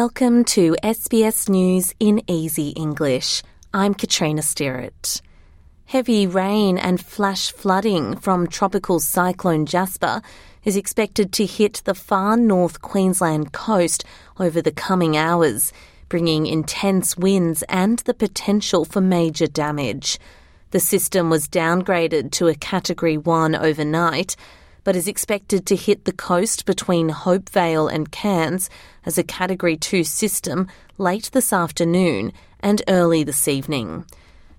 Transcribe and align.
Welcome 0.00 0.42
to 0.46 0.74
SBS 0.82 1.48
News 1.48 1.94
in 2.00 2.20
Easy 2.28 2.70
English. 2.70 3.44
I'm 3.72 3.94
Katrina 3.94 4.42
Stirrett. 4.42 5.20
Heavy 5.84 6.26
rain 6.26 6.78
and 6.78 7.00
flash 7.00 7.52
flooding 7.52 8.16
from 8.16 8.48
tropical 8.48 8.98
cyclone 8.98 9.66
Jasper 9.66 10.20
is 10.64 10.76
expected 10.76 11.32
to 11.34 11.46
hit 11.46 11.80
the 11.84 11.94
far 11.94 12.36
north 12.36 12.82
Queensland 12.82 13.52
coast 13.52 14.04
over 14.40 14.60
the 14.60 14.72
coming 14.72 15.16
hours, 15.16 15.72
bringing 16.08 16.46
intense 16.46 17.16
winds 17.16 17.62
and 17.68 18.00
the 18.00 18.14
potential 18.14 18.84
for 18.84 19.00
major 19.00 19.46
damage. 19.46 20.18
The 20.72 20.80
system 20.80 21.30
was 21.30 21.46
downgraded 21.46 22.32
to 22.32 22.48
a 22.48 22.56
Category 22.56 23.16
1 23.16 23.54
overnight 23.54 24.34
but 24.84 24.94
is 24.94 25.08
expected 25.08 25.66
to 25.66 25.76
hit 25.76 26.04
the 26.04 26.12
coast 26.12 26.66
between 26.66 27.08
Hopevale 27.08 27.92
and 27.92 28.12
Cairns 28.12 28.70
as 29.04 29.18
a 29.18 29.24
Category 29.24 29.76
2 29.76 30.04
system 30.04 30.68
late 30.98 31.30
this 31.32 31.52
afternoon 31.52 32.32
and 32.60 32.82
early 32.86 33.24
this 33.24 33.48
evening. 33.48 34.04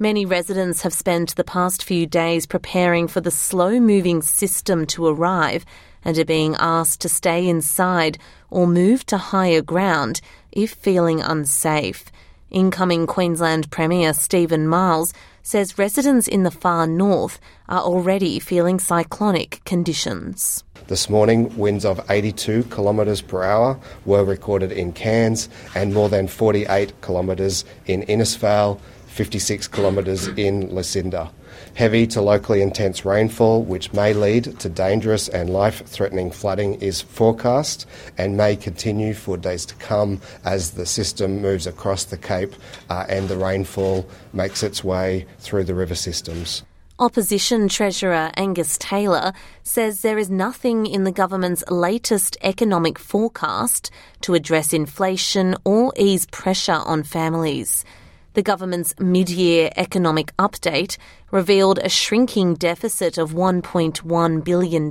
Many 0.00 0.24
residents 0.24 0.82
have 0.82 0.92
spent 0.92 1.34
the 1.34 1.42
past 1.42 1.82
few 1.82 2.06
days 2.06 2.46
preparing 2.46 3.08
for 3.08 3.20
the 3.20 3.32
slow 3.32 3.80
moving 3.80 4.22
system 4.22 4.86
to 4.86 5.06
arrive 5.06 5.64
and 6.04 6.16
are 6.18 6.24
being 6.24 6.54
asked 6.58 7.00
to 7.00 7.08
stay 7.08 7.48
inside 7.48 8.18
or 8.50 8.66
move 8.66 9.04
to 9.06 9.18
higher 9.18 9.62
ground 9.62 10.20
if 10.52 10.72
feeling 10.72 11.20
unsafe. 11.20 12.12
Incoming 12.50 13.06
Queensland 13.06 13.70
Premier 13.70 14.14
Stephen 14.14 14.68
Miles 14.68 15.12
says 15.48 15.78
residents 15.78 16.28
in 16.28 16.42
the 16.42 16.50
far 16.50 16.86
north 16.86 17.40
are 17.70 17.80
already 17.80 18.38
feeling 18.38 18.78
cyclonic 18.78 19.62
conditions. 19.64 20.62
This 20.88 21.08
morning, 21.08 21.56
winds 21.56 21.86
of 21.86 22.04
82 22.10 22.64
kilometres 22.64 23.22
per 23.22 23.42
hour 23.42 23.80
were 24.04 24.24
recorded 24.24 24.72
in 24.72 24.92
Cairns 24.92 25.48
and 25.74 25.94
more 25.94 26.10
than 26.10 26.28
48 26.28 26.92
kilometres 27.00 27.64
in 27.86 28.02
Innisfail, 28.02 28.78
56 29.18 29.66
kilometres 29.66 30.28
in 30.28 30.72
Lucinda. 30.72 31.28
Heavy 31.74 32.06
to 32.06 32.20
locally 32.22 32.62
intense 32.62 33.04
rainfall, 33.04 33.64
which 33.64 33.92
may 33.92 34.12
lead 34.14 34.44
to 34.60 34.68
dangerous 34.68 35.28
and 35.28 35.50
life 35.50 35.84
threatening 35.86 36.30
flooding, 36.30 36.74
is 36.74 37.02
forecast 37.02 37.84
and 38.16 38.36
may 38.36 38.54
continue 38.54 39.14
for 39.14 39.36
days 39.36 39.66
to 39.66 39.74
come 39.74 40.20
as 40.44 40.70
the 40.70 40.86
system 40.86 41.42
moves 41.42 41.66
across 41.66 42.04
the 42.04 42.16
Cape 42.16 42.54
uh, 42.90 43.06
and 43.08 43.28
the 43.28 43.36
rainfall 43.36 44.08
makes 44.32 44.62
its 44.62 44.84
way 44.84 45.26
through 45.40 45.64
the 45.64 45.74
river 45.74 45.96
systems. 45.96 46.62
Opposition 47.00 47.68
Treasurer 47.68 48.30
Angus 48.36 48.78
Taylor 48.78 49.32
says 49.64 50.02
there 50.02 50.18
is 50.18 50.30
nothing 50.30 50.86
in 50.86 51.02
the 51.02 51.10
government's 51.10 51.64
latest 51.68 52.36
economic 52.42 53.00
forecast 53.00 53.90
to 54.20 54.34
address 54.34 54.72
inflation 54.72 55.56
or 55.64 55.92
ease 55.96 56.24
pressure 56.26 56.80
on 56.86 57.02
families. 57.02 57.84
The 58.34 58.42
government's 58.42 58.94
mid 59.00 59.30
year 59.30 59.70
economic 59.76 60.36
update 60.36 60.98
revealed 61.30 61.78
a 61.78 61.88
shrinking 61.88 62.54
deficit 62.54 63.16
of 63.16 63.32
$1.1 63.32 64.44
billion, 64.44 64.90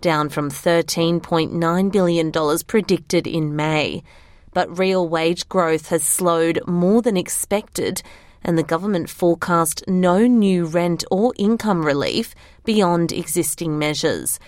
down 0.00 0.28
from 0.28 0.50
$13.9 0.50 1.92
billion 1.92 2.58
predicted 2.66 3.26
in 3.26 3.56
May. 3.56 4.04
But 4.52 4.78
real 4.78 5.08
wage 5.08 5.48
growth 5.48 5.88
has 5.88 6.04
slowed 6.04 6.60
more 6.66 7.02
than 7.02 7.16
expected, 7.16 8.02
and 8.44 8.56
the 8.56 8.62
government 8.62 9.10
forecast 9.10 9.82
no 9.88 10.24
new 10.26 10.64
rent 10.64 11.02
or 11.10 11.34
income 11.36 11.84
relief 11.84 12.36
beyond 12.64 13.10
existing 13.10 13.78
measures. 13.80 14.38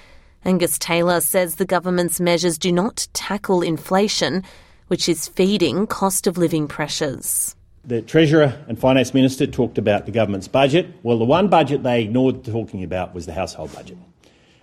Angus 0.44 0.78
Taylor 0.78 1.20
says 1.20 1.56
the 1.56 1.64
government's 1.64 2.20
measures 2.20 2.56
do 2.56 2.70
not 2.70 3.08
tackle 3.14 3.62
inflation, 3.62 4.44
which 4.86 5.08
is 5.08 5.26
feeding 5.26 5.88
cost 5.88 6.28
of 6.28 6.38
living 6.38 6.68
pressures 6.68 7.55
the 7.86 8.02
Treasurer 8.02 8.52
and 8.66 8.78
Finance 8.78 9.14
Minister 9.14 9.46
talked 9.46 9.78
about 9.78 10.06
the 10.06 10.12
government's 10.12 10.48
budget. 10.48 10.88
Well, 11.04 11.18
the 11.18 11.24
one 11.24 11.48
budget 11.48 11.84
they 11.84 12.02
ignored 12.02 12.44
talking 12.44 12.82
about 12.82 13.14
was 13.14 13.26
the 13.26 13.32
household 13.32 13.72
budget. 13.72 13.96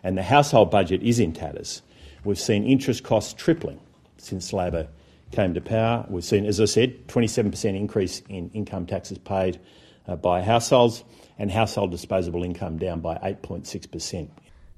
And 0.04 0.18
the 0.18 0.24
household 0.24 0.70
budget 0.70 1.02
is 1.02 1.20
in 1.20 1.32
tatters. 1.32 1.82
We've 2.26 2.40
seen 2.40 2.66
interest 2.66 3.04
costs 3.04 3.34
tripling 3.34 3.80
since 4.18 4.52
Labor 4.52 4.90
came 5.32 5.54
to 5.54 5.62
power. 5.62 6.06
We've 6.10 6.24
seen, 6.24 6.46
as 6.46 6.60
I 6.60 6.66
said, 6.66 7.08
27% 7.08 7.78
increase 7.78 8.22
in 8.28 8.50
income 8.54 8.86
taxes 8.86 9.18
paid 9.18 9.60
uh, 10.06 10.18
by 10.18 10.42
households 10.42 11.06
and 11.40 11.50
household 11.50 11.92
disposable 11.92 12.44
income 12.44 12.78
down 12.78 13.00
by 13.00 13.16
8.6%. 13.16 14.30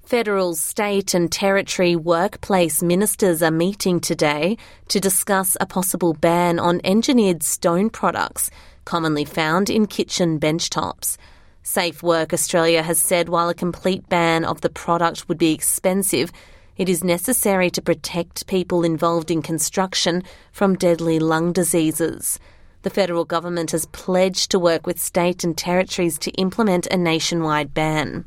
Federal, 0.05 0.53
state, 0.53 1.15
and 1.15 1.31
territory 1.31 1.95
workplace 1.95 2.83
ministers 2.83 3.41
are 3.41 3.49
meeting 3.49 3.99
today 3.99 4.55
to 4.87 4.99
discuss 4.99 5.57
a 5.59 5.65
possible 5.65 6.13
ban 6.13 6.59
on 6.59 6.79
engineered 6.83 7.41
stone 7.41 7.89
products 7.89 8.51
commonly 8.85 9.25
found 9.25 9.67
in 9.67 9.87
kitchen 9.87 10.39
benchtops. 10.39 11.17
Safe 11.63 12.03
Work 12.03 12.33
Australia 12.33 12.83
has 12.83 12.99
said 12.99 13.29
while 13.29 13.49
a 13.49 13.55
complete 13.55 14.07
ban 14.07 14.45
of 14.45 14.61
the 14.61 14.69
product 14.69 15.27
would 15.27 15.39
be 15.39 15.53
expensive, 15.53 16.31
it 16.77 16.87
is 16.87 17.03
necessary 17.03 17.71
to 17.71 17.81
protect 17.81 18.45
people 18.45 18.83
involved 18.83 19.31
in 19.31 19.41
construction 19.41 20.21
from 20.51 20.75
deadly 20.75 21.17
lung 21.17 21.51
diseases. 21.51 22.37
The 22.83 22.91
federal 22.91 23.25
government 23.25 23.71
has 23.71 23.87
pledged 23.87 24.51
to 24.51 24.59
work 24.59 24.85
with 24.85 25.01
state 25.01 25.43
and 25.43 25.57
territories 25.57 26.19
to 26.19 26.31
implement 26.33 26.85
a 26.91 26.95
nationwide 26.95 27.73
ban. 27.73 28.25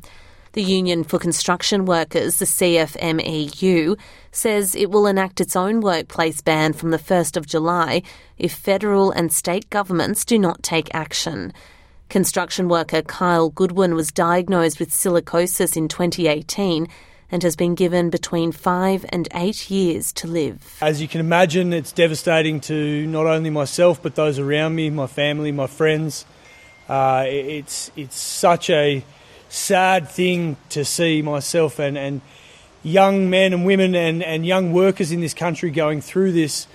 The 0.53 0.63
Union 0.63 1.03
for 1.03 1.19
Construction 1.19 1.85
Workers, 1.85 2.39
the 2.39 2.45
CFMEU, 2.45 3.99
says 4.31 4.73
it 4.73 4.89
will 4.89 5.05
enact 5.05 5.39
its 5.39 5.55
own 5.55 5.79
workplace 5.79 6.41
ban 6.41 6.73
from 6.73 6.89
the 6.89 6.97
1st 6.97 7.37
of 7.37 7.45
July 7.45 8.01
if 8.39 8.51
federal 8.51 9.11
and 9.11 9.31
state 9.31 9.69
governments 9.69 10.25
do 10.25 10.39
not 10.39 10.63
take 10.63 10.93
action. 10.93 11.53
Construction 12.09 12.67
worker 12.67 13.03
Kyle 13.03 13.51
Goodwin 13.51 13.93
was 13.93 14.11
diagnosed 14.11 14.79
with 14.79 14.89
silicosis 14.89 15.77
in 15.77 15.87
2018 15.87 16.87
and 17.31 17.43
has 17.43 17.55
been 17.55 17.75
given 17.75 18.09
between 18.09 18.51
five 18.51 19.05
and 19.09 19.27
eight 19.35 19.69
years 19.69 20.11
to 20.13 20.25
live. 20.25 20.77
As 20.81 20.99
you 20.99 21.07
can 21.07 21.19
imagine, 21.19 21.73
it's 21.73 21.91
devastating 21.91 22.59
to 22.61 23.05
not 23.05 23.27
only 23.27 23.51
myself 23.51 24.01
but 24.01 24.15
those 24.15 24.39
around 24.39 24.73
me, 24.73 24.89
my 24.89 25.05
family, 25.05 25.51
my 25.51 25.67
friends. 25.67 26.25
Uh, 26.87 27.25
it's 27.27 27.91
it's 27.95 28.19
such 28.19 28.71
a 28.71 29.03
sad 29.49 30.07
thing 30.07 30.55
to 30.69 30.85
see 30.85 31.21
myself 31.21 31.79
and, 31.79 31.97
and 31.97 32.21
young 32.83 33.29
men 33.29 33.51
and 33.51 33.65
women 33.65 33.95
and, 33.95 34.23
and 34.23 34.45
young 34.45 34.71
workers 34.71 35.11
in 35.11 35.21
this 35.21 35.33
country 35.33 35.71
going 35.71 36.01
through 36.01 36.31
this. 36.31 36.67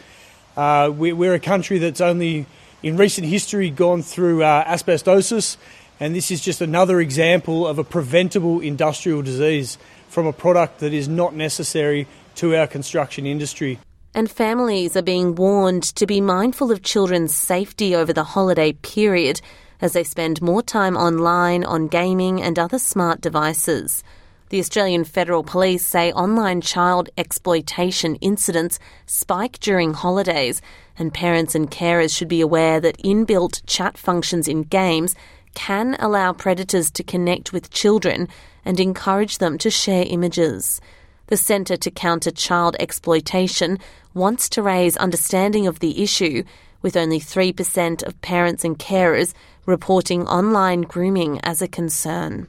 Uh, 0.56 0.92
we, 0.94 1.28
are 1.28 1.34
a 1.34 1.40
country 1.40 1.78
that's 1.78 2.00
only 2.00 2.46
in 2.82 2.96
recent 2.96 3.26
history 3.26 3.70
gone 3.70 4.02
through 4.02 4.42
uh, 4.42 4.64
asbestosis, 4.64 5.56
and 5.98 6.14
this 6.14 6.30
is 6.30 6.40
just 6.40 6.60
another 6.60 7.00
example 7.00 7.66
of 7.66 7.78
a 7.78 7.84
preventable 7.84 8.60
industrial 8.60 9.22
disease 9.22 9.78
from 10.08 10.26
a 10.26 10.32
product 10.32 10.80
that 10.80 10.92
is 10.92 11.08
not 11.08 11.34
necessary 11.34 12.06
to 12.36 12.54
our 12.54 12.66
construction 12.66 13.26
industry. 13.26 13.78
And 14.14 14.30
families 14.30 14.96
are 14.96 15.02
being 15.02 15.34
warned 15.34 15.82
to 15.96 16.06
be 16.06 16.20
mindful 16.20 16.70
of 16.70 16.82
children's 16.82 17.34
safety 17.34 17.96
over 17.96 18.12
the 18.12 18.22
holiday 18.22 18.72
period 18.72 19.40
as 19.80 19.92
they 19.92 20.04
spend 20.04 20.42
more 20.42 20.62
time 20.62 20.96
online, 20.96 21.64
on 21.64 21.88
gaming, 21.88 22.42
and 22.42 22.58
other 22.58 22.78
smart 22.78 23.20
devices. 23.20 24.02
The 24.50 24.60
Australian 24.60 25.04
Federal 25.04 25.42
Police 25.42 25.84
say 25.84 26.12
online 26.12 26.60
child 26.60 27.08
exploitation 27.18 28.16
incidents 28.16 28.78
spike 29.06 29.58
during 29.58 29.94
holidays, 29.94 30.62
and 30.98 31.12
parents 31.12 31.54
and 31.54 31.70
carers 31.70 32.16
should 32.16 32.28
be 32.28 32.40
aware 32.40 32.78
that 32.80 33.02
inbuilt 33.02 33.62
chat 33.66 33.98
functions 33.98 34.46
in 34.46 34.62
games 34.62 35.14
can 35.54 35.96
allow 35.98 36.32
predators 36.32 36.90
to 36.92 37.02
connect 37.02 37.52
with 37.52 37.70
children 37.70 38.28
and 38.64 38.78
encourage 38.78 39.38
them 39.38 39.58
to 39.58 39.70
share 39.70 40.04
images. 40.06 40.80
The 41.28 41.36
Centre 41.36 41.76
to 41.78 41.90
Counter 41.90 42.30
Child 42.30 42.76
Exploitation 42.78 43.78
wants 44.12 44.48
to 44.50 44.62
raise 44.62 44.96
understanding 44.98 45.66
of 45.66 45.80
the 45.80 46.02
issue, 46.02 46.44
with 46.84 46.96
only 46.98 47.18
3% 47.18 48.02
of 48.06 48.20
parents 48.20 48.62
and 48.62 48.78
carers 48.78 49.32
reporting 49.66 50.26
online 50.28 50.82
grooming 50.82 51.40
as 51.42 51.62
a 51.62 51.66
concern. 51.66 52.46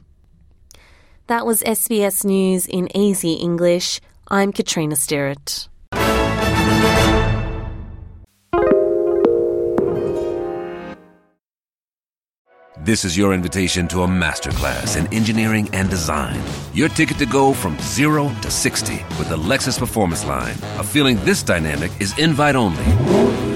That 1.26 1.46
was 1.46 1.62
SBS 1.62 2.24
News 2.24 2.66
in 2.66 2.94
Easy 2.94 3.32
English. 3.32 4.00
I'm 4.28 4.52
Katrina 4.52 4.94
Stirrett. 4.94 5.68
This 12.78 13.04
is 13.04 13.16
your 13.16 13.32
invitation 13.32 13.88
to 13.88 14.02
a 14.02 14.06
masterclass 14.06 14.96
in 14.96 15.12
engineering 15.12 15.68
and 15.72 15.90
design. 15.90 16.40
Your 16.72 16.88
ticket 16.90 17.18
to 17.18 17.26
go 17.26 17.52
from 17.52 17.76
zero 17.80 18.30
to 18.42 18.50
60 18.50 18.92
with 19.18 19.28
the 19.28 19.36
Lexus 19.36 19.78
Performance 19.78 20.24
Line. 20.24 20.54
A 20.78 20.84
feeling 20.84 21.16
this 21.24 21.42
dynamic 21.42 21.90
is 22.00 22.16
invite 22.18 22.54
only. 22.54 23.55